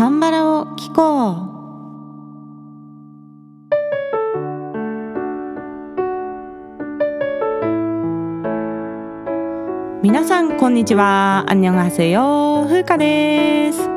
[0.00, 1.50] カンバラを聞こう。
[10.02, 11.44] 皆さんこんにちは。
[11.48, 13.90] アンニョンハセヨ風花です。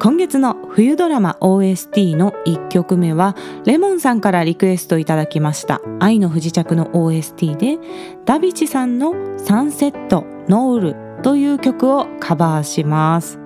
[0.00, 5.80] 今月の冬ドラマ OST の1曲目はレモンさんからリクエストいただきました。
[6.00, 7.78] 愛の不時着の OST で
[8.24, 13.45] ダビチさんのサンセットノールという曲をカバーします。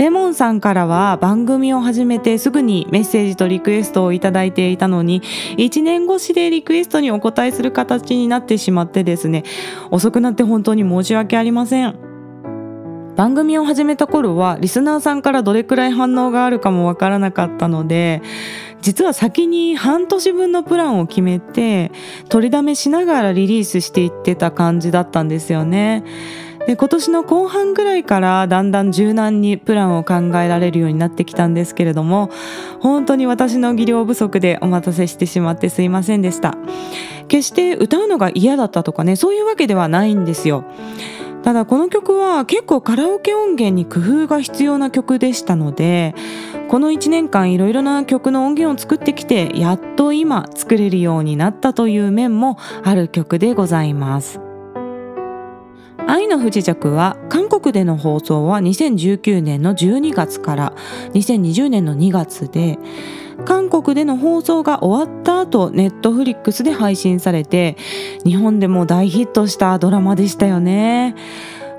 [0.00, 5.20] レモンさんからは番組を始めてすぐにメッセージとリクエストをいただいていたのに
[5.58, 9.44] 1年越しでリクエストにお答えする形になってしまってですね
[9.90, 11.98] 遅くなって本当に申し訳ありません
[13.14, 18.22] 番組を始めた頃はリスナーさんからどれくらい反応があるかもわからなかったので
[18.80, 21.92] 実は先に半年分のプランを決めて
[22.30, 26.04] 取りだめしながらリリースしていってた感じだったんですよね。
[26.70, 32.30] で今年の後半ぐらいからだんだん柔軟にプランを考えられるようになってきたんですけれども
[32.78, 36.56] 本当に私の技量不足でお待たせしてしまってすいませんでした。
[37.26, 40.62] 決して歌うのが嫌だったとかねそういうわけではないんですよ。
[41.42, 46.14] ただこの曲は結構カラオケ音源に工夫が必要な曲でしたので
[46.68, 54.49] この1年間いろいろな曲の音源を作ってきてやっと今作れるようになったという面もある曲でございます。
[56.10, 60.74] 愛の不時着は韓国での放送は2019年の12月から
[61.14, 62.80] 2020年の2月で
[63.44, 67.76] 韓国での放送が終わった後ネットフリックスで配信されて
[68.24, 71.14] 日本でも大ヒットしたドラマでしたよね。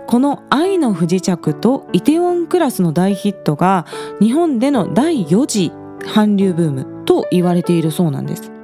[0.08, 3.86] この愛の不時着とイテウォンクラスの大ヒットが
[4.22, 5.74] 日本での第4次
[6.14, 8.61] 韓流ブームと言われているそうなんです。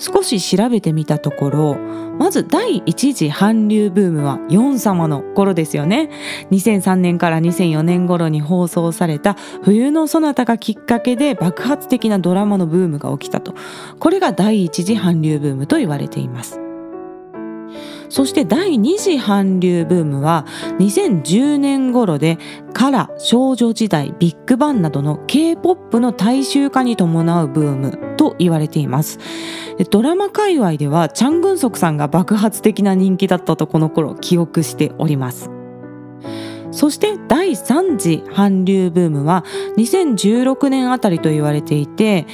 [0.00, 1.76] 少し調べてみたところ
[2.18, 6.10] まず第一次韓流ブームはヨン様の頃ですよね。
[6.50, 13.54] 2003年から2004年頃に放送された冬のそなたがきっかけで爆発的なドラマのブームが起きたと。
[13.98, 16.69] これが第一次韓流ブームと言われています。
[18.10, 20.44] そして第2次韓流ブームは
[20.80, 22.38] 2010年頃で
[22.74, 29.18] カラ、少女時代、ビッグバンなどの K-POP の大衆化に伴うブームと言われています。
[29.90, 35.48] ドラマ界隈ではチャン・グンソクさんが爆発的な人気だったとこの頃記憶しております。
[36.72, 39.44] そして第3次韓流ブームは
[39.76, 42.26] 2016年あたりと言われていて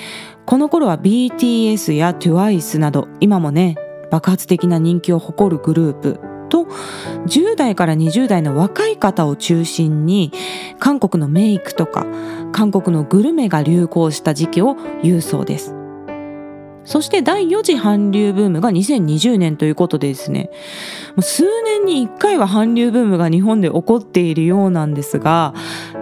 [0.45, 3.77] この頃は BTS や TWICE など今もね
[4.17, 6.21] 爆発的な人気を誇るグループ。
[6.49, 6.65] と
[7.27, 10.33] 10代から20代の若い方を中心に
[10.79, 12.07] 韓国のメイクとか
[12.53, 15.75] 韓国のグルメが流行した時期を言うそうです。
[16.85, 20.51] そして第4次韓流ブームが2020年ということでですね。
[21.21, 25.53] 数年に1回は韓流ブームが日本で起こっているようなんですが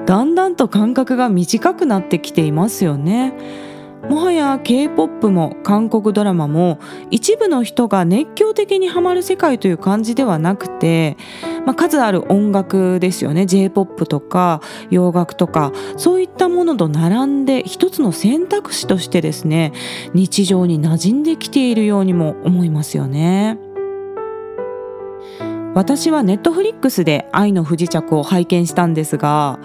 [0.04, 3.32] だんだんと間隔が短くなってきていますよね。
[4.08, 6.78] もはや K-POP も韓国ドラマも
[7.10, 11.16] 一部の人が熱狂的にハマる世界という感じではなくて、
[11.64, 14.60] まあ、数ある音楽ですよね J-POP とか
[14.90, 19.72] 洋楽とかそういったものと並んで一つの選択肢としてですね
[20.12, 23.58] 日常に馴染んできているようにも思いますよね。
[25.74, 29.58] 私はネットフリックスで愛の不時着を拝見したんですが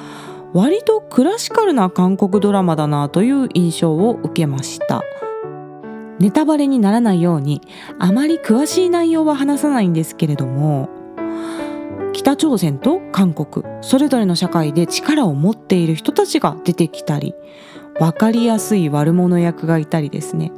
[0.54, 5.04] 割とクラシカルな韓国ドラマだなという印象を受けました
[6.20, 7.62] ネタバレにならないように
[8.00, 10.90] あまり詳しい内容は話さないんですけれども
[12.14, 17.36] 北朝鮮と韓国それぞれの社会で力を持っている人たちが出てきたり
[18.00, 20.52] 分かりやすい悪者役がいたりですね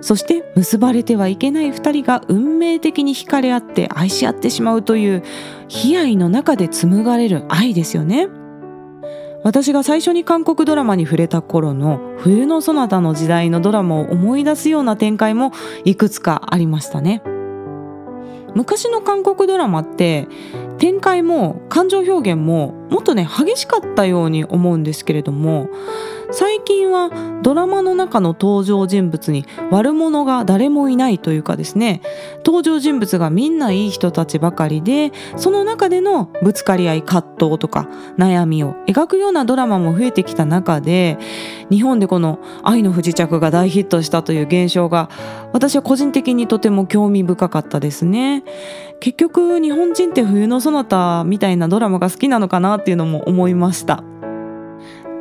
[0.00, 5.22] そして結ばれてはいけない2人が運命的に惹かれ合って愛し合ってしまうという
[5.68, 8.28] 悲哀の中で紡がれる愛ですよね。
[9.44, 15.52] 私が最初に韓国ドラマに触れた頃の冬のそなたの時代のドラマを思い出すような展開も
[15.84, 17.22] いくつかありましたね。
[18.54, 20.28] 昔の韓国ドラマって
[20.78, 25.68] 展開も感情表現ももっとね激しかったように思うんですけれども
[26.36, 27.10] 最近は
[27.44, 32.02] ドラマの中の登場人物に悪者が誰もいないというかですね。
[32.44, 37.88] 登場人物がみんないい人たちばかりでその中でのぶつかり合い葛藤とか
[38.18, 41.18] 悩みを描くようなドラマも増えてきた中で
[41.70, 45.10] 日本でこの「愛の不時着」が大ヒットしたという現象が
[45.52, 48.42] 私は個人的にとても興味深かったですね。
[48.98, 54.02] 結局日本人って冬のそなたみたいなドラマが好きなのかなっていうのも思いました。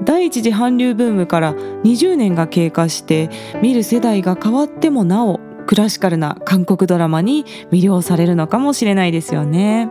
[0.05, 3.29] 第一次韓流ブームから20年が経過して
[3.61, 9.89] 見る世代が変わってもなおクラシカルな韓国ドラマに魅了されるのかもしれないですよね。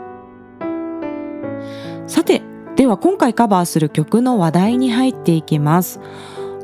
[2.07, 2.43] さて
[2.77, 6.01] では今回カバーする曲の話題に入っていきます。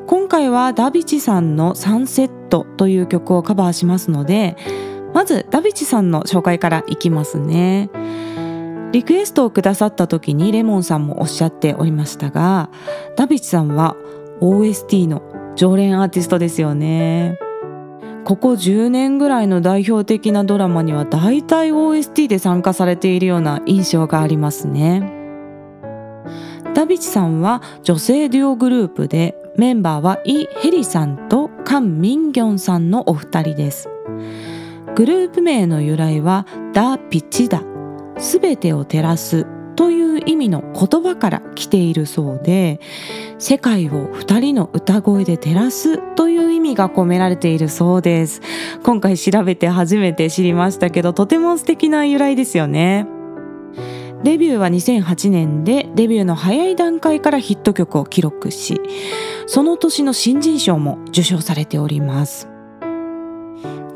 [0.06, 4.56] 今回はダビチさんのサンセットという曲をカバーしますので
[5.12, 7.90] まずダビチさんの紹介からいきますね。
[8.92, 12.70] リクエストをくださった時にレモンさんもおっしゃっておりましたが
[13.16, 13.96] ダビチさんは
[14.40, 15.22] OST の
[15.56, 17.36] 常連アーティストですよね。
[18.24, 25.02] ここ10年ぐらいの代表的なドラマには大体 OST で参加されているような印象がありますね。
[26.74, 33.88] ダビチさんは女性デュオグループでメンバーはイ・ヘリさんとカン・ミンギョンさんのお二人です。
[34.94, 37.62] グループ名の由来はダ・ピチダ
[38.18, 42.80] すべてを照らすという意味の言葉から来ているそうで
[43.38, 48.40] 世界を二人の歌声で照らすという意味が込められているそうです。
[48.82, 53.06] 今回調べて初めて知りましたけどとても素敵な由来ですよね。
[54.24, 58.80] デビューは2008年でデビューの早い段階からヒット曲を記録し
[59.46, 62.57] その年の新人賞も受賞されております。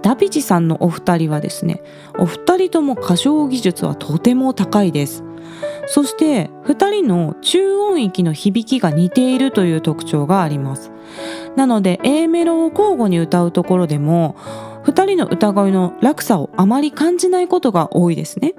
[0.03, 1.83] ダビチさんのお二人はですね
[2.19, 5.25] お二人とも歌唱技術はとても高いです。
[5.87, 10.91] そして2人の中音域の響きが似ているという特徴があります。
[11.57, 14.37] なので A メロを交互に歌うところでも
[14.85, 18.55] 2人の歌声の落差をあまり感じないことが多いですね。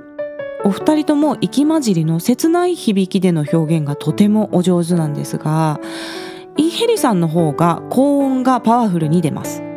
[0.65, 5.81] お二人とも息混じりの切ない響きでの表現がとてもお上手なんですが
[6.55, 9.72] イ・ヘリさんの方が高音がパワフルに出ます。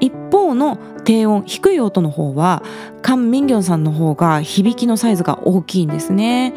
[0.00, 2.62] 一方の低音低い音の方は
[3.02, 6.54] カン・ミンギョンさんの方が響きのサイズが大きいんですね。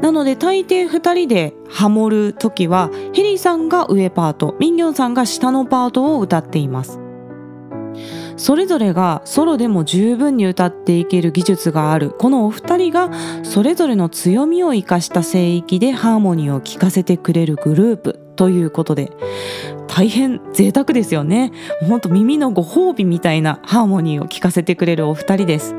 [0.00, 7.00] なので大抵2人でハモる時はヘリーさんが上パートミンギョンさんが下のパートを歌っています。
[8.36, 13.10] それぞれがソロでも十分に歌っていける技術があるこのお二人が
[13.42, 18.27] それぞれの強みを生かした声域でハーモニーを聴かせてくれるグループ。
[18.38, 19.10] ということで
[19.88, 21.50] 大変贅沢ですよね。
[21.82, 25.74] ほんと耳のご褒美みたいなハーモニーを聴かせてくれるお二人です。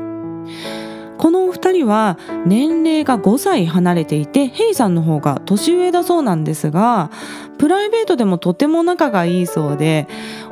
[1.16, 7.10] このお二人は年齢が5歳離れていてヘイさんの方が年上だそうなんですが
[7.58, 10.06] プライベートでもとても仲がいいそうで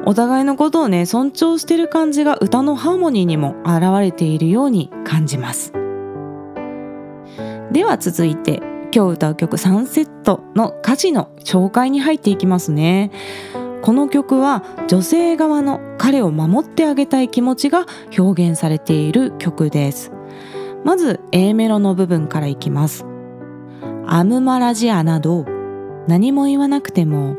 [0.05, 5.73] お互いのことをね尊重してる感じが歌のハーモニーにも現れているように感じます。
[7.73, 8.63] では続いて
[8.94, 13.12] 今日歌う曲サンセットの歌詞の紹介に入っていきますね
[13.82, 17.86] この曲は女性側の彼を守ってあげたい気持ちが
[18.18, 20.12] 表現されている曲です
[20.86, 23.06] まず A メロの部分からいきます
[24.06, 25.46] アムマラジアなど
[26.08, 27.36] 何も言わなくても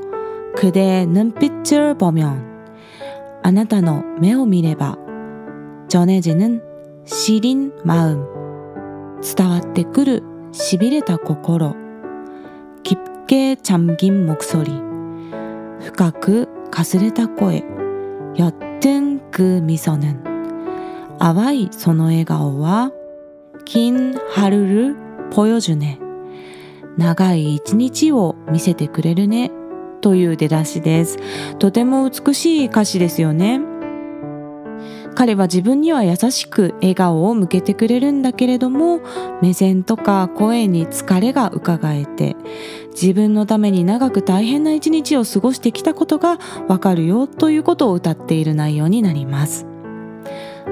[0.57, 2.55] 그대눈빛을보면
[3.43, 4.99] あなたの目を見れば
[5.89, 8.27] 전해지는시린마음
[9.23, 11.75] 伝わってくる しびれた心
[12.83, 14.73] 깊게잠긴목소리
[15.81, 17.65] 深くかすれた声
[18.37, 20.25] 옅은그미소는
[21.19, 22.91] 淡いその笑顔は
[23.65, 24.97] 긴 하루를
[25.31, 25.99] 보여주네.
[26.97, 29.51] 長い一日を見せてくれるね。
[30.01, 31.19] という出だしです。
[31.59, 33.61] とても美しい歌詞ですよね。
[35.15, 39.01] 彼は自分には優しく笑顔を向けてくれるんだけれども、
[39.43, 42.37] 目線とか声に疲れが伺えて、
[42.93, 46.39] 自分のために長く大変な一日を過ごしてきたことが
[46.69, 49.67] わかるよということを歌っている内容になります。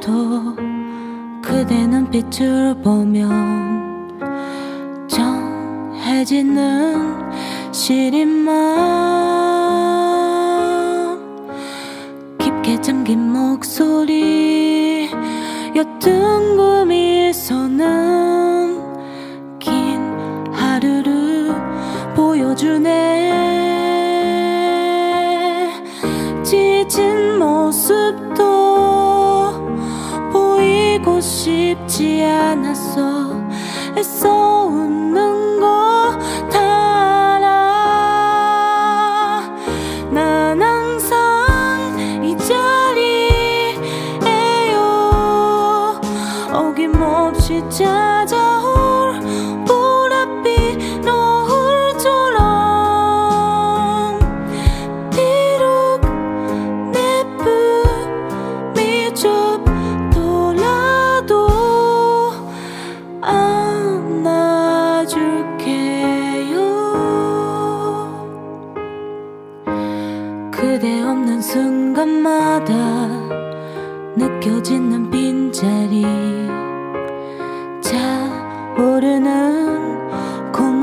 [0.00, 0.54] 도
[1.42, 4.18] 그대 눈빛을 보면
[5.08, 6.72] 정해지는
[7.72, 9.56] 시린 마음
[12.38, 15.10] 깊게 잠긴 목소리
[15.74, 17.78] 옅은 꿈이서는
[19.58, 20.00] 긴
[20.52, 21.54] 하루를
[22.14, 23.16] 보여주네.
[26.42, 28.45] 지친 모습도
[31.26, 33.42] 쉽지 않았어
[33.96, 35.35] 애써온 문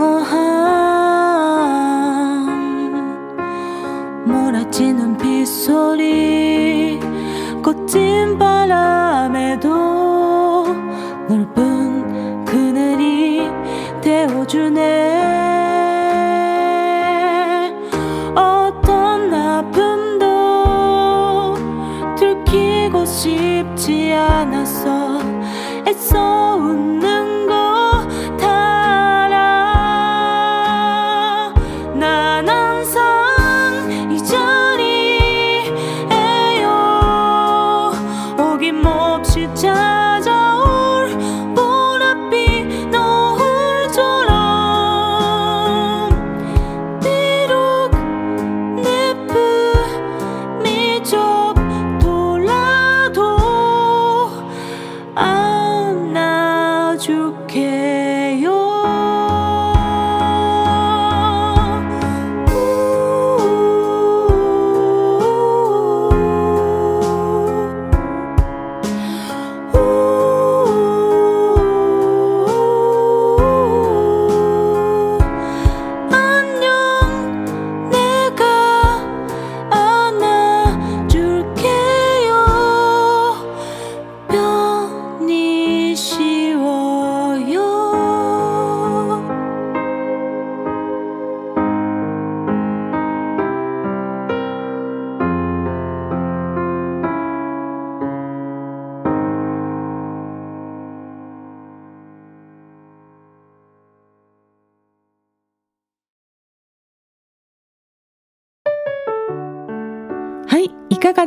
[0.03, 0.43] 공허함.
[4.25, 6.99] 몰아치는 빗소리
[7.63, 9.92] 꽃진 바람에도
[57.73, 58.12] care.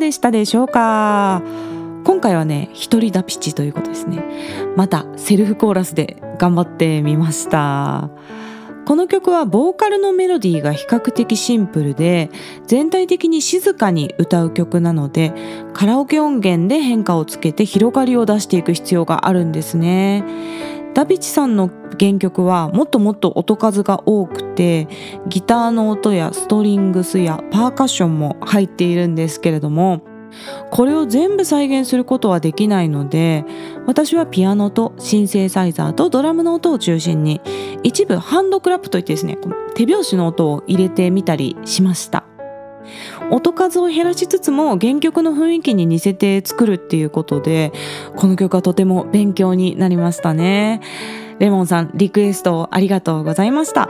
[0.07, 1.43] でしたでしょうか？
[2.05, 4.23] 今回はね、一人ダピチということですね。
[4.77, 8.09] またセルフコーラスで頑張ってみました。
[8.87, 12.31] この曲はボーカルのメロディーが比較的シンプルで
[12.69, 15.33] 全体的に静かに歌う曲なので
[15.75, 20.23] カラオケ音源で変化をつけて広がりを出していく必要があるんですね。
[20.97, 24.89] ダビチさんの原曲はもっともっと音数が多くて
[25.29, 30.01] ギターの音やストリングスやパーカッションも入っているんですけれども
[30.71, 33.45] これを全部再現することはできないので
[33.87, 37.43] 私はピアノとシンセサイザーとドラムの音を中心に
[37.83, 42.25] 一部ハンドクラップといってですねこの手拍子の音を入れてみたりしました。
[43.31, 47.73] 音数を減らしつつも原曲の雰囲気に似せて作るっていうことで
[48.17, 50.81] この曲はとても勉強になりましたね。
[51.39, 53.89] レモンさんリクエストありがとうございました。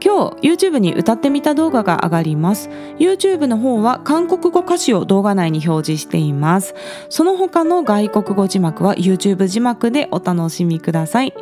[0.00, 2.68] 今今日 YouTube に歌ってみた動画が上がります。
[2.98, 6.74] YouTube の方は韓国語歌詞を動画内に表示しています。
[7.08, 11.34] その他の外国語字幕は YouTube 字幕でお楽しみください。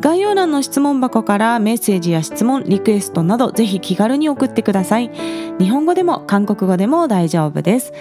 [0.00, 5.10] 概要欄の質問箱からメッセージや質問リクエストなどぜひ気軽に送ってください。
[5.58, 7.92] 日本語でも韓国語でも大丈夫です。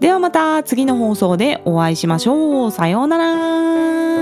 [0.00, 2.70] ではまた次の放送でお会いしましょう。
[2.70, 4.13] さようなら。